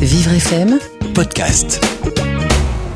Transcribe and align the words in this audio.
Vivre 0.00 0.32
FM, 0.32 0.78
podcast. 1.14 1.80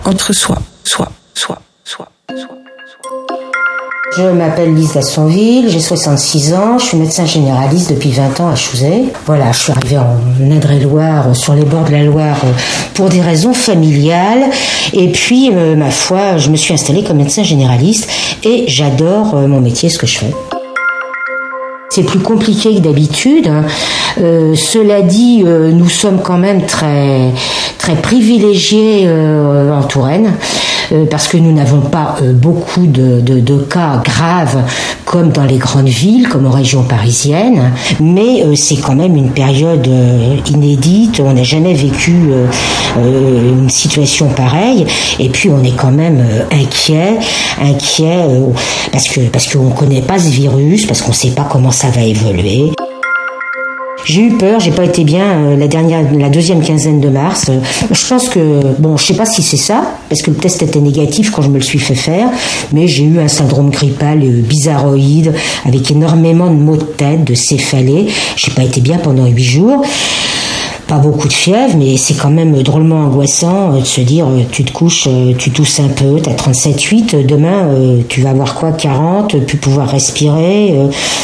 entre 0.04 0.33
soi, 0.33 0.56
soi, 0.84 1.08
soi, 1.34 1.58
soi, 1.84 2.08
soi. 2.29 2.46
Je 4.16 4.22
m'appelle 4.22 4.74
Lisa 4.74 5.03
Sonville, 5.03 5.69
j'ai 5.71 5.80
66 5.80 6.54
ans, 6.54 6.79
je 6.79 6.85
suis 6.87 6.96
médecin 6.96 7.27
généraliste 7.27 7.90
depuis 7.90 8.11
20 8.11 8.40
ans 8.40 8.48
à 8.48 8.56
Chouzet. 8.56 9.04
Voilà, 9.27 9.53
je 9.53 9.59
suis 9.59 9.72
arrivée 9.72 9.98
en 9.98 10.17
Indre-et-Loire, 10.51 11.29
euh, 11.29 11.35
sur 11.35 11.54
les 11.54 11.64
bords 11.64 11.85
de 11.85 11.93
la 11.93 12.04
Loire, 12.04 12.38
euh, 12.44 12.53
pour 12.94 13.08
des 13.08 13.21
raisons 13.21 13.54
familiales. 13.54 14.50
Et 14.92 15.10
puis, 15.10 15.50
euh, 15.52 15.76
ma 15.76 15.90
foi, 15.90 16.38
je 16.38 16.48
me 16.50 16.56
suis 16.56 16.73
installée 16.73 17.02
comme 17.02 17.16
médecin 17.18 17.42
généraliste 17.42 18.09
et 18.45 18.64
j'adore 18.68 19.34
euh, 19.34 19.46
mon 19.46 19.60
métier, 19.60 19.88
ce 19.88 19.98
que 19.98 20.06
je 20.06 20.18
fais. 20.18 20.32
C'est 21.95 22.02
plus 22.02 22.19
compliqué 22.19 22.74
que 22.74 22.80
d'habitude. 22.80 23.48
Euh, 24.19 24.56
cela 24.56 25.01
dit, 25.01 25.45
euh, 25.47 25.70
nous 25.70 25.88
sommes 25.88 26.20
quand 26.20 26.38
même 26.38 26.66
très 26.66 27.33
très 27.78 27.95
privilégiés 27.95 29.05
euh, 29.06 29.70
en 29.70 29.84
Touraine 29.84 30.32
parce 31.10 31.28
que 31.28 31.36
nous 31.36 31.52
n'avons 31.52 31.80
pas 31.80 32.16
euh, 32.22 32.32
beaucoup 32.32 32.86
de, 32.86 33.22
cas 33.70 34.00
graves 34.04 34.62
comme 35.04 35.30
dans 35.30 35.44
les 35.44 35.58
grandes 35.58 35.88
villes, 35.88 36.28
comme 36.28 36.46
en 36.46 36.50
région 36.50 36.82
parisienne. 36.82 37.72
Mais 38.00 38.42
euh, 38.42 38.54
c'est 38.56 38.76
quand 38.76 38.94
même 38.94 39.16
une 39.16 39.30
période 39.30 39.86
euh, 39.88 40.36
inédite. 40.50 41.20
On 41.24 41.32
n'a 41.32 41.42
jamais 41.42 41.74
vécu 41.74 42.12
euh, 42.30 42.46
euh, 42.98 43.52
une 43.52 43.70
situation 43.70 44.28
pareille. 44.28 44.86
Et 45.18 45.28
puis 45.28 45.50
on 45.50 45.62
est 45.62 45.76
quand 45.76 45.90
même 45.90 46.20
euh, 46.20 46.44
inquiet, 46.52 47.18
inquiet 47.60 48.24
euh, 48.28 48.46
parce 48.92 49.08
que 49.08 49.20
parce 49.28 49.52
qu'on 49.52 49.70
connaît 49.70 50.02
pas 50.02 50.18
ce 50.18 50.28
virus, 50.28 50.86
parce 50.86 51.02
qu'on 51.02 51.12
sait 51.12 51.30
pas 51.30 51.46
comment 51.50 51.70
ça 51.70 51.88
va 51.88 52.02
évoluer. 52.02 52.72
J'ai 54.04 54.22
eu 54.22 54.32
peur, 54.36 54.60
j'ai 54.60 54.70
pas 54.70 54.84
été 54.84 55.02
bien 55.02 55.24
euh, 55.24 55.56
la 55.56 55.66
dernière, 55.66 56.04
la 56.12 56.28
deuxième 56.28 56.62
quinzaine 56.62 57.00
de 57.00 57.08
mars. 57.08 57.46
Euh, 57.48 57.58
Je 57.90 58.06
pense 58.06 58.28
que 58.28 58.60
bon, 58.78 58.96
je 58.96 59.04
sais 59.06 59.14
pas 59.14 59.24
si 59.24 59.42
c'est 59.42 59.56
ça, 59.56 59.82
parce 60.08 60.20
que 60.20 60.30
le 60.30 60.37
test 60.37 60.62
était 60.62 60.80
négatif 60.80 61.30
quand 61.30 61.40
je 61.42 61.48
me 61.48 61.56
le 61.56 61.62
suis 61.65 61.79
fait 61.79 61.95
faire, 61.95 62.29
mais 62.73 62.87
j'ai 62.87 63.04
eu 63.04 63.18
un 63.18 63.29
syndrome 63.29 63.70
grippal 63.70 64.23
euh, 64.23 64.42
bizarroïde 64.42 65.33
avec 65.64 65.91
énormément 65.91 66.48
de 66.48 66.56
maux 66.56 66.77
de 66.77 66.83
tête, 66.84 67.25
de 67.25 67.34
céphalée. 67.34 68.06
J'ai 68.37 68.51
pas 68.51 68.64
été 68.64 68.81
bien 68.81 68.98
pendant 68.98 69.27
huit 69.27 69.42
jours. 69.42 69.83
Beaucoup 71.03 71.27
de 71.28 71.33
fièvre, 71.33 71.77
mais 71.77 71.97
c'est 71.97 72.14
quand 72.14 72.31
même 72.31 72.62
drôlement 72.62 73.06
angoissant 73.06 73.75
euh, 73.75 73.81
de 73.81 73.84
se 73.84 74.00
dire 74.00 74.27
euh, 74.27 74.42
tu 74.50 74.64
te 74.64 74.73
couches, 74.73 75.09
euh, 75.09 75.33
tu 75.36 75.51
tousses 75.51 75.81
un 75.81 75.89
peu, 75.89 76.20
t'as 76.23 76.33
37,8, 76.33 77.17
euh, 77.17 77.23
demain 77.25 77.69
tu 78.09 78.20
vas 78.20 78.31
avoir 78.31 78.55
quoi 78.55 78.73
40, 78.73 79.45
plus 79.45 79.59
pouvoir 79.59 79.89
respirer, 79.89 80.75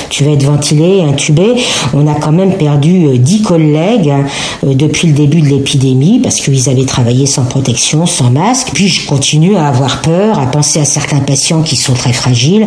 tu 0.08 0.24
vas 0.24 0.32
être 0.32 0.42
ventilé, 0.42 1.02
intubé. 1.02 1.54
On 1.94 2.06
a 2.06 2.14
quand 2.14 2.32
même 2.32 2.54
perdu 2.54 3.06
euh, 3.06 3.16
10 3.16 3.42
collègues 3.42 4.10
hein, 4.10 4.24
depuis 4.64 5.08
le 5.08 5.14
début 5.14 5.40
de 5.40 5.46
l'épidémie 5.46 6.18
parce 6.18 6.36
qu'ils 6.40 6.68
avaient 6.68 6.84
travaillé 6.84 7.26
sans 7.26 7.44
protection, 7.44 8.06
sans 8.06 8.30
masque. 8.30 8.70
Puis 8.74 8.88
je 8.88 9.06
continue 9.06 9.56
à 9.56 9.68
avoir 9.68 10.02
peur, 10.02 10.38
à 10.38 10.46
penser 10.46 10.80
à 10.80 10.84
certains 10.84 11.20
patients 11.20 11.62
qui 11.62 11.76
sont 11.76 11.94
très 11.94 12.12
fragiles 12.12 12.66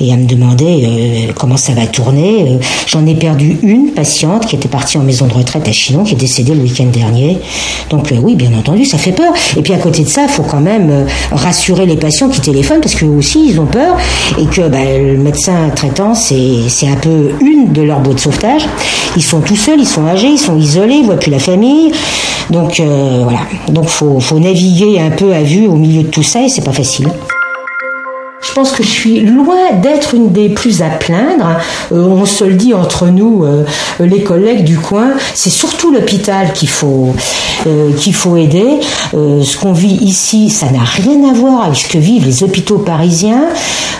et 0.00 0.12
à 0.12 0.16
me 0.16 0.26
demander 0.26 1.28
comment 1.36 1.56
ça 1.56 1.72
va 1.72 1.86
tourner. 1.86 2.58
J'en 2.86 3.06
ai 3.06 3.14
perdu 3.14 3.58
une 3.62 3.90
patiente 3.90 4.46
qui 4.46 4.56
était 4.56 4.68
partie 4.68 4.96
en 4.98 5.02
maison 5.02 5.26
de 5.26 5.34
retraite 5.34 5.68
à 5.68 5.72
Chinon, 5.72 6.04
qui 6.04 6.14
est 6.14 6.16
décédée 6.16 6.37
le 6.42 6.62
week-end 6.62 6.86
dernier. 6.86 7.38
Donc 7.90 8.12
euh, 8.12 8.16
oui, 8.22 8.34
bien 8.34 8.52
entendu, 8.58 8.84
ça 8.84 8.98
fait 8.98 9.12
peur. 9.12 9.32
Et 9.56 9.62
puis 9.62 9.72
à 9.72 9.78
côté 9.78 10.02
de 10.02 10.08
ça, 10.08 10.22
il 10.22 10.28
faut 10.28 10.42
quand 10.42 10.60
même 10.60 10.90
euh, 10.90 11.04
rassurer 11.32 11.86
les 11.86 11.96
patients 11.96 12.28
qui 12.28 12.40
téléphonent 12.40 12.80
parce 12.80 12.94
qu'eux 12.94 13.06
aussi, 13.06 13.48
ils 13.48 13.60
ont 13.60 13.66
peur 13.66 13.96
et 14.38 14.44
que 14.46 14.68
bah, 14.68 14.78
le 14.84 15.16
médecin 15.16 15.70
traitant, 15.74 16.14
c'est 16.14 16.86
un 16.86 16.96
peu 16.96 17.32
une 17.40 17.72
de 17.72 17.82
leurs 17.82 18.00
boîtes 18.00 18.16
de 18.16 18.20
sauvetage. 18.20 18.62
Ils 19.16 19.22
sont 19.22 19.40
tout 19.40 19.56
seuls, 19.56 19.80
ils 19.80 19.86
sont 19.86 20.06
âgés, 20.06 20.28
ils 20.28 20.38
sont 20.38 20.58
isolés, 20.58 20.96
ils 21.00 21.06
voient 21.06 21.16
plus 21.16 21.30
la 21.30 21.38
famille. 21.38 21.92
Donc 22.50 22.80
euh, 22.80 23.20
voilà. 23.22 23.40
Donc 23.68 23.88
faut 23.88 24.20
faut 24.20 24.38
naviguer 24.38 25.00
un 25.00 25.10
peu 25.10 25.32
à 25.34 25.42
vue 25.42 25.66
au 25.66 25.76
milieu 25.76 26.02
de 26.02 26.08
tout 26.08 26.22
ça 26.22 26.42
et 26.42 26.48
c'est 26.48 26.64
pas 26.64 26.72
facile. 26.72 27.08
Je 28.48 28.54
pense 28.54 28.72
que 28.72 28.82
je 28.82 28.88
suis 28.88 29.20
loin 29.20 29.72
d'être 29.82 30.14
une 30.14 30.32
des 30.32 30.48
plus 30.48 30.80
à 30.80 30.88
plaindre. 30.88 31.58
Euh, 31.92 31.96
on 31.96 32.24
se 32.24 32.44
le 32.44 32.54
dit 32.54 32.72
entre 32.72 33.06
nous, 33.08 33.44
euh, 33.44 33.64
les 34.00 34.22
collègues 34.22 34.64
du 34.64 34.78
coin. 34.78 35.10
C'est 35.34 35.50
surtout 35.50 35.92
l'hôpital 35.92 36.54
qu'il 36.54 36.70
faut 36.70 37.14
euh, 37.66 37.92
qu'il 37.92 38.14
faut 38.14 38.36
aider. 38.36 38.80
Ce 39.12 39.56
qu'on 39.58 39.72
vit 39.72 39.98
ici, 40.00 40.48
ça 40.48 40.70
n'a 40.70 40.82
rien 40.82 41.28
à 41.28 41.34
voir 41.34 41.64
avec 41.64 41.76
ce 41.76 41.88
que 41.88 41.98
vivent 41.98 42.24
les 42.24 42.42
hôpitaux 42.42 42.78
parisiens. 42.78 43.48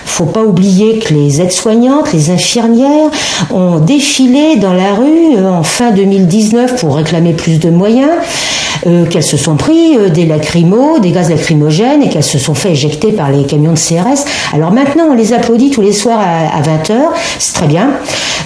Faut 0.08 0.24
pas 0.24 0.42
oublier 0.42 0.98
que 0.98 1.14
les 1.14 1.40
aides-soignantes, 1.40 2.12
les 2.12 2.30
infirmières 2.30 3.10
ont 3.52 3.78
défilé 3.78 4.56
dans 4.56 4.72
la 4.72 4.94
rue 4.94 5.36
euh, 5.36 5.48
en 5.50 5.62
fin 5.62 5.92
2019 5.92 6.80
pour 6.80 6.96
réclamer 6.96 7.34
plus 7.34 7.58
de 7.58 7.70
moyens. 7.70 8.10
euh, 8.86 9.06
qu'elles 9.06 9.24
se 9.24 9.36
sont 9.36 9.56
pris 9.56 9.96
euh, 9.96 10.08
des 10.08 10.26
lacrymos, 10.26 11.00
des 11.00 11.10
gaz 11.10 11.30
lacrymogènes 11.30 12.02
et 12.02 12.08
qu'elles 12.08 12.22
se 12.24 12.38
sont 12.38 12.54
fait 12.54 12.72
éjecter 12.72 13.12
par 13.12 13.30
les 13.30 13.44
camions 13.44 13.72
de 13.72 13.78
CRS. 13.78 14.24
Alors 14.52 14.72
maintenant, 14.72 15.08
on 15.10 15.14
les 15.14 15.32
applaudit 15.32 15.70
tous 15.70 15.82
les 15.82 15.92
soirs 15.92 16.20
à, 16.20 16.60
20h, 16.62 16.94
c'est 17.38 17.54
très 17.54 17.66
bien. 17.66 17.90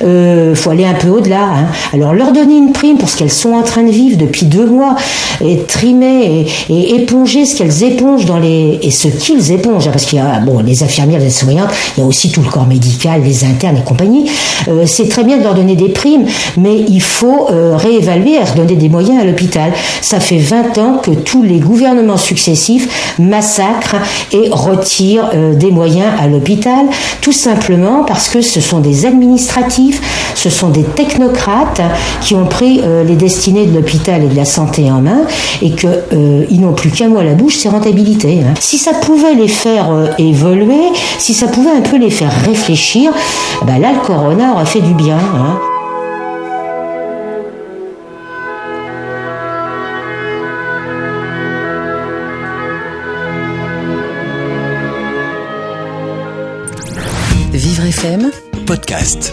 Euh, 0.05 0.55
faut 0.55 0.71
aller 0.71 0.85
un 0.85 0.95
peu 0.95 1.09
au-delà. 1.09 1.43
hein. 1.43 1.67
Alors 1.93 2.15
leur 2.15 2.33
donner 2.33 2.57
une 2.57 2.73
prime 2.73 2.99
pour 2.99 3.09
ce 3.09 3.17
qu'elles 3.17 3.31
sont 3.31 3.53
en 3.53 3.63
train 3.63 3.83
de 3.83 3.91
vivre 3.91 4.17
depuis 4.17 4.47
deux 4.47 4.67
mois 4.67 4.97
et 5.41 5.59
trimer 5.59 6.47
et, 6.69 6.95
éponger 6.95 7.45
ce 7.45 7.57
qu'elles 7.57 7.83
épongent 7.85 8.27
dans 8.27 8.39
les 8.39 8.79
et 8.83 8.91
ce 8.91 9.09
qu'ils 9.09 9.53
épongent, 9.53 9.89
hein, 9.89 9.93
parce 9.93 10.05
qu'il 10.07 10.19
y 10.19 10.23
a 10.23 10.41
bon 10.41 10.61
les 10.61 10.83
infirmières, 10.83 11.21
les 11.21 11.31
il 11.97 12.01
y 12.01 12.03
a 12.03 12.07
aussi 12.07 12.31
tout 12.31 12.43
le 12.43 12.49
corps 12.51 12.67
médical, 12.67 13.23
les 13.23 13.45
internes 13.45 13.77
et 13.79 13.83
compagnie. 13.85 14.31
Euh, 14.69 14.85
c'est 14.87 15.09
très 15.09 15.25
bien 15.25 15.39
de 15.39 15.43
leur 15.43 15.55
donner 15.55 15.77
des 15.77 15.89
primes, 15.89 16.27
mais 16.57 16.77
il 16.89 17.01
faut 17.03 17.49
euh, 17.51 17.77
réévaluer 17.77 18.39
redonner 18.39 18.77
des 18.77 18.89
moyens 18.89 19.21
à 19.21 19.25
l'hôpital. 19.25 19.73
Ça 20.01 20.21
fait 20.21 20.39
20 20.39 20.79
ans 20.79 20.99
que 21.03 21.11
tous 21.11 21.43
les 21.43 21.59
gouvernements 21.59 22.17
successifs 22.17 23.15
massacrent 23.19 23.97
et 24.33 24.49
retirent 24.51 25.31
euh, 25.35 25.55
des 25.55 25.71
moyens 25.71 26.09
à 26.21 26.27
l'hôpital, 26.27 26.87
tout 27.21 27.33
simplement 27.33 28.05
parce 28.05 28.29
que 28.29 28.41
ce 28.41 28.61
sont 28.61 28.81
des 28.81 29.07
administratifs, 29.07 30.01
ce 30.35 30.51
sont 30.51 30.69
des 30.69 30.85
technocrates 30.85 31.81
qui 32.21 32.35
ont 32.35 32.47
pris 32.47 32.81
les 33.07 33.17
destinées 33.17 33.67
de 33.67 33.75
l'hôpital 33.75 34.23
et 34.25 34.27
de 34.27 34.37
la 34.37 34.45
santé 34.45 34.91
en 34.91 35.01
main 35.01 35.23
et 35.61 35.71
que 35.71 35.87
euh, 35.87 36.45
ils 36.51 36.61
n'ont 36.61 36.73
plus 36.73 36.91
qu'un 36.91 37.09
mot 37.09 37.19
à 37.19 37.25
la 37.25 37.35
bouche, 37.35 37.57
c'est 37.57 37.69
rentabilité. 37.69 38.41
hein. 38.41 38.55
Si 38.61 38.79
ça 38.79 38.93
pouvait 38.95 39.35
les 39.35 39.49
faire 39.49 40.15
évoluer, 40.19 40.93
si 41.19 41.35
ça 41.35 41.42
pouvait 41.47 41.71
un 41.71 41.81
peu 41.81 41.97
les 41.99 42.11
faire 42.11 42.33
réfléchir, 42.45 43.13
ben 43.67 43.81
là 43.81 43.93
le 43.93 44.01
corona 44.01 44.53
aurait 44.53 44.67
fait 44.67 44.81
du 44.81 44.95
bien. 44.95 45.17
hein. 45.19 45.59
Vivre 57.53 57.85
FM, 57.87 58.31
Podcast. 58.67 59.33